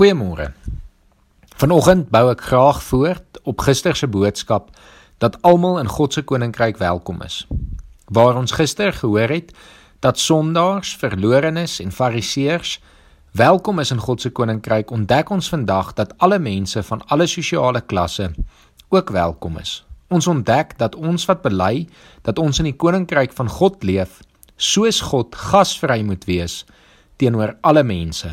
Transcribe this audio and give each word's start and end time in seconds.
Goeiemôre. 0.00 0.46
Vanoggend 1.60 2.06
bou 2.08 2.30
ek 2.32 2.40
graag 2.48 2.78
voort 2.86 3.36
op 3.44 3.60
gister 3.60 3.92
se 3.92 4.06
boodskap 4.08 4.70
dat 5.20 5.34
almal 5.44 5.76
in 5.76 5.90
God 5.92 6.14
se 6.16 6.22
koninkryk 6.24 6.78
welkom 6.80 7.18
is. 7.20 7.42
Waar 8.08 8.38
ons 8.40 8.54
gister 8.56 8.94
gehoor 8.96 9.28
het 9.28 9.50
dat 10.00 10.16
sondaars, 10.18 10.94
verlorenes 10.96 11.74
en 11.84 11.92
fariseërs 11.92 12.78
welkom 13.36 13.84
is 13.84 13.92
in 13.92 14.00
God 14.00 14.24
se 14.24 14.30
koninkryk, 14.32 14.88
ontdek 14.88 15.34
ons 15.36 15.52
vandag 15.52 15.92
dat 16.00 16.16
alle 16.16 16.38
mense 16.40 16.80
van 16.82 17.04
alle 17.12 17.26
sosiale 17.28 17.84
klasse 17.84 18.30
ook 18.88 19.12
welkom 19.12 19.60
is. 19.60 19.82
Ons 20.08 20.30
ontdek 20.32 20.78
dat 20.80 20.96
ons 20.96 21.28
wat 21.28 21.44
bely 21.44 21.84
dat 22.24 22.40
ons 22.40 22.64
in 22.64 22.70
die 22.70 22.76
koninkryk 22.86 23.36
van 23.36 23.52
God 23.52 23.84
leef, 23.84 24.22
soos 24.56 25.04
God 25.12 25.36
gasvry 25.36 26.00
moet 26.00 26.24
wees 26.24 26.62
teenoor 27.20 27.58
alle 27.60 27.84
mense. 27.84 28.32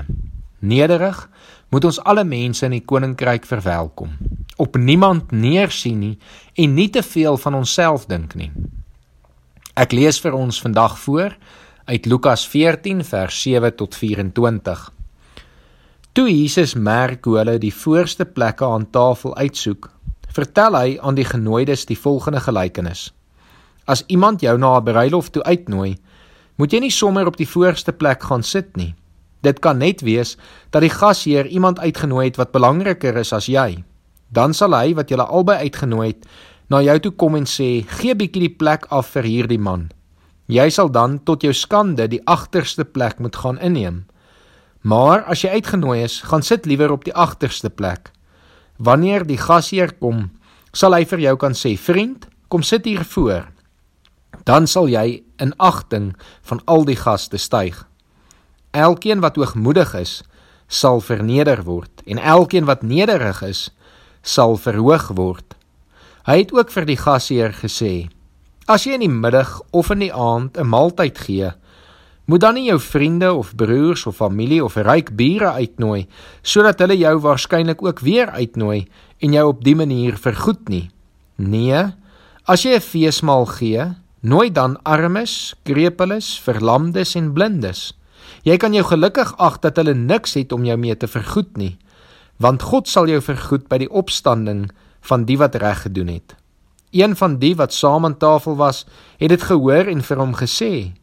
Nederig 0.59 1.27
moet 1.69 1.85
ons 1.85 1.99
alle 2.03 2.23
mense 2.23 2.65
in 2.65 2.75
die 2.77 2.85
koninkryk 2.85 3.45
verwelkom. 3.45 4.15
Op 4.57 4.77
niemand 4.77 5.31
neersien 5.31 5.99
nie 5.99 6.17
en 6.55 6.73
nie 6.73 6.89
te 6.89 7.03
veel 7.03 7.37
van 7.37 7.57
onsself 7.59 8.07
dink 8.07 8.35
nie. 8.35 8.51
Ek 9.77 9.93
lees 9.93 10.19
vir 10.23 10.33
ons 10.33 10.61
vandag 10.61 10.97
voor 10.99 11.35
uit 11.87 12.05
Lukas 12.05 12.47
14 12.49 13.03
vers 13.05 13.41
7 13.41 13.75
tot 13.75 13.95
24. 13.95 14.87
Toe 16.17 16.25
Jesus 16.31 16.73
merk 16.73 17.25
hoe 17.25 17.37
hulle 17.37 17.59
die 17.61 17.73
voorste 17.73 18.25
plekke 18.25 18.65
aan 18.65 18.87
tafel 18.89 19.35
uitsoek, 19.37 19.91
vertel 20.33 20.75
hy 20.75 20.97
aan 20.97 21.15
die 21.15 21.27
genooides 21.27 21.85
die 21.85 21.99
volgende 21.99 22.41
gelykenis: 22.41 23.11
As 23.85 24.03
iemand 24.07 24.41
jou 24.41 24.57
na 24.57 24.77
'n 24.79 24.83
bruilof 24.83 25.29
toe 25.29 25.43
uitnooi, 25.43 25.97
moet 26.57 26.73
jy 26.73 26.79
nie 26.79 26.91
sommer 26.91 27.27
op 27.27 27.37
die 27.37 27.47
voorste 27.47 27.93
plek 27.93 28.23
gaan 28.23 28.43
sit 28.43 28.75
nie. 28.75 28.95
Dit 29.41 29.59
kan 29.59 29.77
net 29.77 30.01
wees 30.01 30.35
dat 30.69 30.81
die 30.81 30.93
gasheer 30.93 31.47
iemand 31.47 31.79
uitgenooi 31.79 32.25
het 32.25 32.37
wat 32.37 32.51
belangriker 32.51 33.17
is 33.17 33.33
as 33.33 33.45
jy. 33.45 33.83
Dan 34.33 34.53
sal 34.53 34.73
hy 34.75 34.95
wat 34.97 35.09
julle 35.09 35.25
albei 35.25 35.57
uitgenooi 35.67 36.07
het, 36.07 36.25
na 36.69 36.81
jou 36.83 36.99
toe 36.99 37.11
kom 37.11 37.35
en 37.35 37.45
sê: 37.45 37.85
"Gee 37.87 38.15
bietjie 38.15 38.47
die 38.47 38.55
plek 38.57 38.85
af 38.89 39.07
vir 39.15 39.23
hierdie 39.23 39.59
man." 39.59 39.89
Jy 40.47 40.69
sal 40.69 40.89
dan 40.89 41.19
tot 41.23 41.43
jou 41.43 41.53
skande 41.53 42.07
die 42.07 42.21
agterste 42.25 42.85
plek 42.85 43.19
moet 43.19 43.35
gaan 43.35 43.59
inneem. 43.59 44.05
Maar 44.81 45.23
as 45.23 45.41
jy 45.41 45.49
uitgenooi 45.49 46.03
is, 46.03 46.21
gaan 46.21 46.41
sit 46.41 46.65
liewer 46.65 46.91
op 46.91 47.03
die 47.03 47.13
agterste 47.13 47.69
plek. 47.69 48.11
Wanneer 48.77 49.25
die 49.27 49.37
gasheer 49.37 49.91
kom, 49.99 50.31
sal 50.71 50.93
hy 50.93 51.03
vir 51.05 51.19
jou 51.19 51.35
kan 51.35 51.53
sê: 51.53 51.77
"Vriend, 51.77 52.27
kom 52.47 52.63
sit 52.63 52.85
hier 52.85 53.03
voor." 53.03 53.47
Dan 54.43 54.67
sal 54.67 54.87
jy 54.87 55.23
in 55.39 55.53
agting 55.57 56.15
van 56.41 56.61
al 56.65 56.85
die 56.85 56.95
gaste 56.95 57.37
styg. 57.37 57.87
Elkeen 58.77 59.23
wat 59.23 59.39
hoogmoedig 59.39 59.95
is, 59.97 60.19
sal 60.67 60.99
verneder 61.01 61.63
word 61.65 62.03
en 62.05 62.19
elkeen 62.21 62.67
wat 62.69 62.83
nederig 62.85 63.41
is, 63.47 63.61
sal 64.21 64.57
verhoog 64.61 65.07
word. 65.17 65.55
Hy 66.27 66.43
het 66.43 66.51
ook 66.53 66.69
vir 66.75 66.85
die 66.85 66.99
gasheer 66.99 67.55
gesê: 67.57 68.09
As 68.67 68.83
jy 68.85 68.97
in 68.99 69.05
die 69.05 69.13
middag 69.13 69.61
of 69.71 69.89
in 69.95 70.03
die 70.03 70.13
aand 70.13 70.59
'n 70.59 70.67
maaltyd 70.67 71.17
gee, 71.17 71.51
moet 72.27 72.41
dan 72.43 72.57
nie 72.59 72.67
jou 72.67 72.79
vriende 72.79 73.33
of 73.33 73.55
broers 73.55 74.05
of 74.05 74.19
familie 74.19 74.63
of 74.63 74.75
ryk 74.75 75.15
bure 75.15 75.51
uitnooi 75.55 76.07
sodat 76.43 76.79
hulle 76.83 76.97
jou 76.97 77.15
waarskynlik 77.23 77.81
ook 77.81 77.99
weer 77.99 78.29
uitnooi 78.29 78.87
en 79.23 79.33
jou 79.33 79.47
op 79.47 79.63
dië 79.63 79.75
manier 79.75 80.17
vergoed 80.17 80.69
nie. 80.69 80.89
Nee, 81.37 81.93
as 82.45 82.63
jy 82.63 82.75
'n 82.75 82.81
feesmaal 82.81 83.45
gee, 83.45 83.95
nooi 84.21 84.51
dan 84.51 84.77
armes, 84.83 85.55
krepeles, 85.63 86.39
verlamdes 86.39 87.15
en 87.15 87.33
blindes. 87.33 87.93
Jy 88.43 88.57
kan 88.57 88.73
jou 88.73 88.83
gelukkig 88.85 89.33
ag 89.37 89.59
dat 89.59 89.75
hulle 89.75 89.93
niks 89.93 90.33
het 90.33 90.51
om 90.51 90.65
jou 90.65 90.77
mee 90.77 90.95
te 90.97 91.07
vergoed 91.07 91.57
nie, 91.57 91.77
want 92.37 92.61
God 92.61 92.87
sal 92.87 93.07
jou 93.07 93.21
vergoed 93.21 93.67
by 93.69 93.77
die 93.77 93.89
opstanding 93.89 94.67
van 95.01 95.25
die 95.25 95.37
wat 95.37 95.55
reg 95.55 95.81
gedoen 95.81 96.07
het. 96.07 96.35
Een 96.91 97.15
van 97.15 97.37
die 97.41 97.55
wat 97.55 97.73
saam 97.73 98.05
aan 98.05 98.17
tafel 98.17 98.55
was, 98.55 98.85
het 99.17 99.29
dit 99.29 99.43
gehoor 99.43 99.89
en 99.91 100.01
vir 100.01 100.17
hom 100.17 100.35
gesê: 100.35 100.93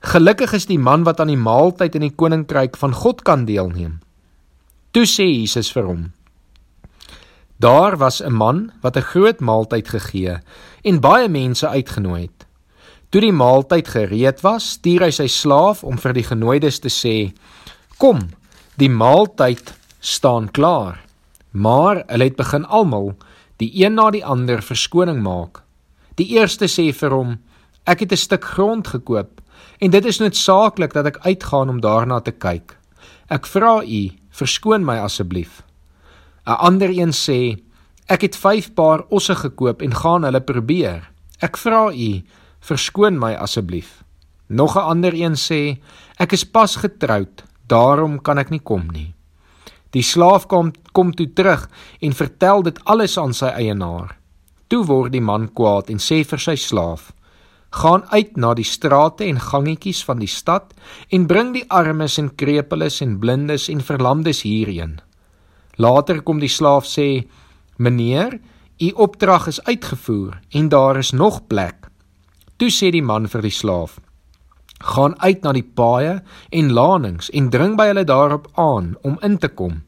Gelukkig 0.00 0.52
is 0.52 0.66
die 0.66 0.78
man 0.78 1.04
wat 1.04 1.20
aan 1.20 1.32
die 1.32 1.40
maaltyd 1.40 1.94
in 1.94 2.04
die 2.06 2.14
koninkryk 2.14 2.76
van 2.76 2.92
God 2.94 3.22
kan 3.22 3.44
deelneem. 3.44 3.98
Toe 4.92 5.04
sê 5.04 5.26
Jesus 5.26 5.72
vir 5.72 5.88
hom: 5.88 6.02
Daar 7.58 7.96
was 7.96 8.22
'n 8.22 8.32
man 8.32 8.72
wat 8.82 8.96
'n 8.96 9.08
groot 9.12 9.40
maaltyd 9.40 9.88
gegee 9.88 10.38
en 10.84 11.00
baie 11.00 11.28
mense 11.28 11.68
uitgenooi 11.68 12.22
het. 12.22 12.45
Toe 13.16 13.22
die 13.24 13.32
maaltyd 13.32 13.86
gereed 13.88 14.42
was, 14.44 14.64
stuur 14.74 15.06
hy 15.06 15.14
sy 15.16 15.24
slaaf 15.32 15.78
om 15.88 15.96
vir 15.96 16.12
die 16.18 16.24
genooides 16.26 16.82
te 16.84 16.90
sê: 16.92 17.32
"Kom, 17.96 18.18
die 18.76 18.90
maaltyd 18.92 19.72
staan 20.04 20.50
klaar." 20.52 21.00
Maar 21.56 22.02
hulle 22.10 22.28
het 22.28 22.36
begin 22.36 22.66
almal, 22.68 23.14
die 23.56 23.70
een 23.72 23.96
na 23.96 24.10
die 24.10 24.20
ander, 24.20 24.60
verskoning 24.60 25.22
maak. 25.24 25.62
Die 26.20 26.28
eerste 26.36 26.68
sê 26.68 26.92
vir 26.92 27.16
hom: 27.16 27.38
"Ek 27.86 28.00
het 28.00 28.12
'n 28.12 28.16
stuk 28.16 28.44
grond 28.44 28.86
gekoop 28.86 29.40
en 29.80 29.90
dit 29.90 30.04
is 30.04 30.20
noodsaaklik 30.20 30.92
dat 30.92 31.06
ek 31.06 31.24
uitgaan 31.24 31.70
om 31.70 31.80
daarna 31.80 32.20
te 32.20 32.32
kyk. 32.32 32.76
Ek 33.30 33.46
vra 33.46 33.82
u, 33.82 34.12
verskoon 34.30 34.84
my 34.84 34.98
asseblief." 34.98 35.62
'n 36.46 36.52
Ander 36.52 36.90
een 36.90 37.12
sê: 37.12 37.62
"Ek 38.08 38.20
het 38.20 38.36
5 38.36 38.74
paar 38.74 39.04
osse 39.08 39.34
gekoop 39.34 39.80
en 39.80 39.94
gaan 39.94 40.22
hulle 40.22 40.40
probeer. 40.40 41.08
Ek 41.40 41.56
vra 41.56 41.90
u, 41.90 42.22
verskoon 42.66 43.18
my 43.18 43.34
asseblief. 43.34 44.02
Nog 44.48 44.76
'n 44.76 44.88
ander 44.92 45.14
een 45.14 45.34
sê, 45.34 45.78
ek 46.18 46.32
is 46.32 46.44
pas 46.44 46.76
getroud, 46.76 47.44
daarom 47.66 48.22
kan 48.22 48.38
ek 48.38 48.50
nie 48.50 48.62
kom 48.62 48.86
nie. 48.92 49.14
Die 49.90 50.02
slaaf 50.02 50.46
kom 50.46 50.72
kom 50.92 51.14
toe 51.14 51.32
terug 51.32 51.68
en 52.00 52.12
vertel 52.12 52.62
dit 52.62 52.78
alles 52.84 53.18
aan 53.18 53.34
sy 53.34 53.46
eienaar. 53.46 54.16
Toe 54.68 54.84
word 54.84 55.12
die 55.12 55.20
man 55.20 55.48
kwaad 55.48 55.90
en 55.90 55.98
sê 55.98 56.24
vir 56.24 56.38
sy 56.38 56.56
slaaf: 56.56 57.12
"Gaan 57.70 58.04
uit 58.10 58.36
na 58.36 58.54
die 58.54 58.64
strate 58.64 59.24
en 59.24 59.40
gangetjies 59.40 60.04
van 60.04 60.18
die 60.18 60.28
stad 60.28 60.74
en 61.10 61.26
bring 61.26 61.52
die 61.52 61.64
armes 61.68 62.18
en 62.18 62.34
krepeles 62.34 63.00
en 63.00 63.18
blindes 63.18 63.68
en 63.68 63.80
verlamdes 63.80 64.42
hierheen." 64.42 65.00
Later 65.76 66.22
kom 66.22 66.40
die 66.40 66.48
slaaf 66.48 66.84
sê: 66.84 67.26
"Meneer, 67.78 68.40
u 68.80 68.90
opdrag 68.90 69.46
is 69.46 69.64
uitgevoer 69.64 70.40
en 70.50 70.68
daar 70.68 70.96
is 70.96 71.12
nog 71.12 71.46
plek." 71.46 71.85
Toe 72.56 72.70
sê 72.72 72.90
die 72.92 73.04
man 73.04 73.28
vir 73.28 73.42
die 73.44 73.52
slaaf: 73.52 73.98
"Gaan 74.80 75.16
uit 75.20 75.42
na 75.42 75.52
die 75.52 75.64
paaie 75.64 76.22
en 76.50 76.72
lanings 76.72 77.30
en 77.30 77.50
dring 77.50 77.76
by 77.76 77.86
hulle 77.92 78.04
daarop 78.04 78.48
aan 78.54 78.94
om 79.02 79.18
in 79.22 79.38
te 79.38 79.48
kom, 79.48 79.82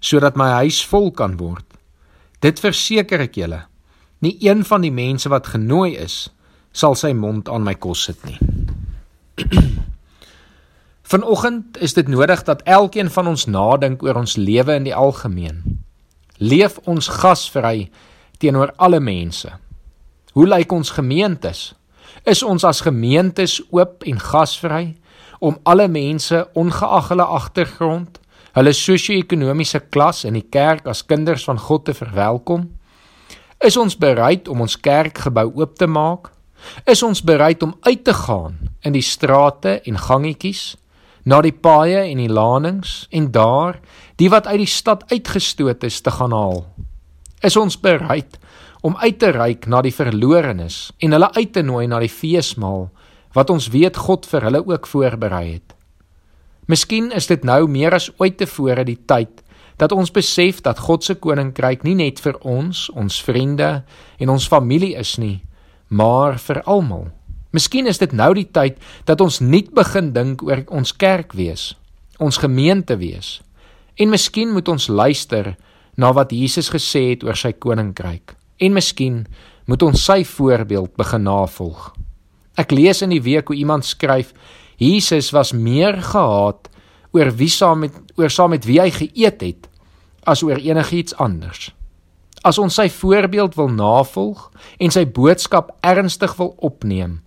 sodat 0.00 0.36
my 0.36 0.50
huis 0.62 0.84
vol 0.86 1.10
kan 1.10 1.36
word. 1.36 1.64
Dit 2.40 2.60
verseker 2.60 3.20
ek 3.20 3.34
julle, 3.34 3.66
nie 4.20 4.36
een 4.40 4.64
van 4.64 4.82
die 4.82 4.90
mense 4.90 5.28
wat 5.28 5.46
genooi 5.46 5.96
is, 5.96 6.30
sal 6.72 6.94
sy 6.94 7.12
mond 7.12 7.48
aan 7.48 7.64
my 7.64 7.74
kos 7.74 8.04
sit 8.04 8.22
nie." 8.24 8.38
Vanoggend 11.10 11.78
is 11.78 11.94
dit 11.94 12.08
nodig 12.08 12.42
dat 12.42 12.62
elkeen 12.62 13.10
van 13.10 13.26
ons 13.26 13.46
nadink 13.46 14.02
oor 14.02 14.14
ons 14.14 14.36
lewe 14.36 14.74
in 14.74 14.86
die 14.86 14.94
algemeen. 14.94 15.82
Leef 16.38 16.78
ons 16.84 17.08
gasvry 17.08 17.90
teenoor 18.38 18.72
alle 18.76 19.00
mense. 19.00 19.52
Hoe 20.32 20.46
lyk 20.46 20.72
ons 20.72 20.90
gemeentes? 20.90 21.74
Is 22.24 22.42
ons 22.42 22.64
as 22.64 22.80
gemeentes 22.80 23.60
oop 23.70 24.06
en 24.06 24.20
gasvry 24.20 24.94
om 25.38 25.58
alle 25.62 25.88
mense 25.88 26.38
ongeag 26.54 27.10
hulle 27.12 27.26
agtergrond, 27.38 28.20
hulle 28.56 28.72
sosio-ekonomiese 28.72 29.82
klas 29.92 30.24
in 30.24 30.38
die 30.38 30.46
kerk 30.48 30.86
as 30.88 31.04
kinders 31.04 31.44
van 31.44 31.60
God 31.60 31.84
te 31.84 31.94
verwelkom? 31.94 32.70
Is 33.64 33.76
ons 33.76 33.96
bereid 33.96 34.48
om 34.48 34.64
ons 34.64 34.76
kerkgebou 34.80 35.50
oop 35.60 35.76
te 35.76 35.86
maak? 35.88 36.32
Is 36.88 37.02
ons 37.02 37.22
bereid 37.24 37.62
om 37.62 37.76
uit 37.80 38.04
te 38.04 38.14
gaan 38.16 38.58
in 38.84 38.96
die 38.96 39.04
strate 39.04 39.80
en 39.84 39.98
gangetjies, 40.00 40.76
na 41.26 41.40
die 41.42 41.52
paaie 41.52 42.04
en 42.06 42.20
die 42.22 42.30
lanings 42.30 43.06
en 43.10 43.30
daar 43.34 43.80
die 44.20 44.28
wat 44.30 44.46
uit 44.46 44.62
die 44.62 44.70
stad 44.70 45.04
uitgestoot 45.10 45.84
is 45.84 46.00
te 46.00 46.12
gaan 46.14 46.32
haal? 46.32 46.64
Is 47.44 47.56
ons 47.56 47.76
bereid 47.80 48.38
om 48.86 48.96
uit 48.96 49.18
te 49.18 49.32
reik 49.34 49.66
na 49.66 49.82
die 49.82 49.94
verlorenes 49.94 50.90
en 51.02 51.16
hulle 51.16 51.30
uit 51.34 51.52
te 51.52 51.62
nooi 51.62 51.86
na 51.90 52.00
die 52.00 52.12
feesmaal 52.12 52.86
wat 53.36 53.50
ons 53.52 53.68
weet 53.74 53.98
God 54.06 54.28
vir 54.30 54.46
hulle 54.48 54.62
ook 54.64 54.86
voorberei 54.88 55.44
het. 55.56 55.74
Miskien 56.66 57.12
is 57.14 57.28
dit 57.30 57.44
nou 57.46 57.66
meer 57.70 57.94
as 57.94 58.08
ooit 58.18 58.38
tevore 58.40 58.84
die 58.86 58.98
tyd 59.06 59.42
dat 59.76 59.92
ons 59.92 60.10
besef 60.10 60.62
dat 60.64 60.80
God 60.86 61.04
se 61.04 61.18
koninkryk 61.20 61.84
nie 61.84 61.94
net 61.98 62.22
vir 62.24 62.38
ons, 62.40 62.86
ons 62.96 63.20
vriende 63.22 63.84
en 64.18 64.32
ons 64.32 64.48
familie 64.48 64.94
is 64.96 65.16
nie, 65.20 65.42
maar 65.88 66.40
vir 66.40 66.62
almal. 66.64 67.10
Miskien 67.52 67.86
is 67.86 68.00
dit 68.00 68.12
nou 68.16 68.32
die 68.34 68.48
tyd 68.48 68.80
dat 69.08 69.20
ons 69.20 69.40
nuut 69.44 69.68
begin 69.76 70.10
dink 70.16 70.42
oor 70.42 70.64
ons 70.72 70.94
kerk 70.96 71.36
wees, 71.36 71.74
ons 72.18 72.40
gemeente 72.40 72.96
wees. 73.00 73.40
En 74.00 74.12
miskien 74.12 74.52
moet 74.52 74.68
ons 74.68 74.88
luister 74.88 75.54
na 75.96 76.12
wat 76.12 76.32
Jesus 76.32 76.70
gesê 76.72 77.10
het 77.14 77.24
oor 77.24 77.36
sy 77.36 77.52
koninkryk. 77.52 78.36
En 78.60 78.76
miskien 78.76 79.24
moet 79.66 79.82
ons 79.82 80.04
sy 80.08 80.22
voorbeeld 80.24 80.94
begin 80.96 81.26
navolg. 81.26 81.90
Ek 82.56 82.72
lees 82.72 83.02
in 83.04 83.12
die 83.12 83.22
week 83.24 83.50
hoe 83.50 83.58
iemand 83.58 83.84
skryf: 83.84 84.32
Jesus 84.80 85.32
was 85.32 85.52
meer 85.52 85.98
gehaat 86.02 86.70
oor 87.16 87.32
wie 87.36 87.50
saam 87.52 87.84
met 87.84 87.96
oor 88.16 88.32
saam 88.32 88.54
met 88.56 88.64
wie 88.68 88.80
hy 88.80 88.90
geëet 88.92 89.42
het 89.44 89.68
as 90.24 90.42
oor 90.42 90.60
enigiets 90.60 91.16
anders. 91.22 91.70
As 92.46 92.58
ons 92.62 92.76
sy 92.78 92.88
voorbeeld 92.92 93.56
wil 93.58 93.70
navolg 93.72 94.50
en 94.78 94.92
sy 94.92 95.04
boodskap 95.06 95.72
ernstig 95.86 96.36
wil 96.38 96.54
opneem, 96.64 97.20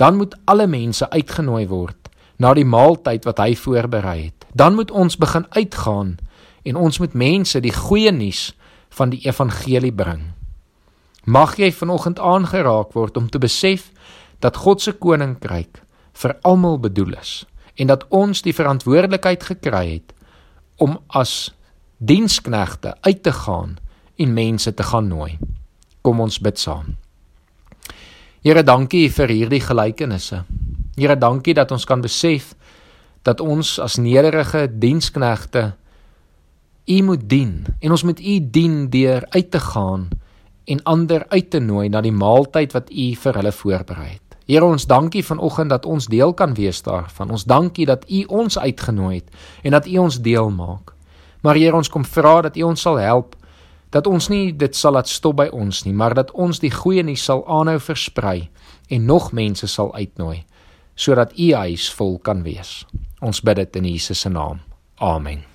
dan 0.00 0.16
moet 0.16 0.34
alle 0.50 0.66
mense 0.70 1.06
uitgenooi 1.10 1.66
word 1.68 2.10
na 2.40 2.54
die 2.56 2.64
maaltyd 2.64 3.26
wat 3.28 3.40
hy 3.42 3.54
voorberei 3.56 4.18
het. 4.30 4.46
Dan 4.56 4.74
moet 4.78 4.90
ons 4.90 5.18
begin 5.20 5.44
uitgaan 5.52 6.16
en 6.62 6.76
ons 6.76 6.98
moet 6.98 7.14
mense 7.14 7.60
die 7.60 7.74
goeie 7.74 8.12
nuus 8.12 8.50
van 8.96 9.10
die 9.10 9.20
evangelie 9.26 9.92
bring. 9.92 10.22
Mag 11.24 11.56
jy 11.60 11.70
vanoggend 11.72 12.18
aangeraak 12.18 12.94
word 12.96 13.16
om 13.16 13.28
te 13.28 13.38
besef 13.38 13.90
dat 14.40 14.56
God 14.56 14.82
se 14.82 14.92
koninkryk 14.92 15.82
vir 16.22 16.36
almal 16.42 16.78
bedoel 16.80 17.14
is 17.20 17.44
en 17.80 17.88
dat 17.88 18.06
ons 18.08 18.42
die 18.42 18.56
verantwoordelikheid 18.56 19.44
gekry 19.52 19.84
het 19.92 20.14
om 20.80 20.98
as 21.08 21.52
diensknegte 22.00 22.94
uit 23.00 23.22
te 23.22 23.32
gaan 23.32 23.76
en 24.16 24.34
mense 24.34 24.74
te 24.74 24.82
gaan 24.82 25.08
nooi. 25.08 25.38
Kom 26.02 26.20
ons 26.20 26.40
bid 26.40 26.58
saam. 26.58 26.96
Here, 28.40 28.62
dankie 28.64 29.10
vir 29.12 29.28
hierdie 29.28 29.60
gelykenisse. 29.60 30.44
Here, 30.96 31.16
dankie 31.16 31.54
dat 31.54 31.72
ons 31.72 31.84
kan 31.84 32.00
besef 32.00 32.54
dat 33.22 33.40
ons 33.44 33.76
as 33.78 33.98
nederige 34.00 34.64
diensknegte 34.80 35.74
U 36.90 37.02
moet 37.02 37.28
dien 37.28 37.66
en 37.78 37.90
ons 37.94 38.02
moet 38.02 38.20
U 38.20 38.38
dien 38.50 38.88
deur 38.90 39.26
uit 39.30 39.50
te 39.50 39.60
gaan 39.60 40.08
en 40.64 40.82
ander 40.82 41.24
uit 41.28 41.50
te 41.50 41.58
nooi 41.58 41.88
na 41.88 42.00
die 42.02 42.14
maaltyd 42.14 42.74
wat 42.74 42.90
U 42.90 43.06
vir 43.22 43.38
hulle 43.38 43.52
voorberei 43.54 44.08
het. 44.08 44.36
Here 44.50 44.66
ons 44.66 44.88
dankie 44.90 45.22
vanoggend 45.22 45.70
dat 45.70 45.86
ons 45.86 46.08
deel 46.10 46.34
kan 46.34 46.54
wees 46.54 46.82
daarvan. 46.82 47.30
Ons 47.30 47.44
dankie 47.46 47.86
dat 47.86 48.02
U 48.10 48.24
ons 48.42 48.58
uitgenooi 48.58 49.20
het 49.20 49.28
en 49.62 49.76
dat 49.76 49.86
U 49.86 49.98
ons 50.02 50.18
deel 50.20 50.50
maak. 50.50 50.94
Maar 51.46 51.54
Here 51.54 51.76
ons 51.76 51.88
kom 51.88 52.04
vra 52.04 52.40
dat 52.48 52.56
U 52.56 52.66
ons 52.72 52.80
sal 52.80 52.98
help 52.98 53.36
dat 53.90 54.06
ons 54.06 54.28
nie 54.30 54.50
dit 54.54 54.76
sal 54.76 54.94
laat 54.94 55.08
stop 55.10 55.36
by 55.40 55.48
ons 55.50 55.84
nie, 55.84 55.94
maar 55.94 56.14
dat 56.14 56.30
ons 56.30 56.62
die 56.62 56.70
goeie 56.70 57.02
nuus 57.02 57.24
sal 57.26 57.42
aanhou 57.46 57.78
versprei 57.82 58.48
en 58.90 59.06
nog 59.06 59.32
mense 59.32 59.66
sal 59.66 59.94
uitnooi 59.94 60.44
sodat 60.94 61.38
U 61.38 61.52
huis 61.54 61.86
vol 61.96 62.18
kan 62.18 62.42
wees. 62.42 62.82
Ons 63.22 63.40
bid 63.40 63.56
dit 63.62 63.80
in 63.80 63.88
Jesus 63.94 64.26
se 64.26 64.28
naam. 64.28 64.60
Amen. 64.98 65.49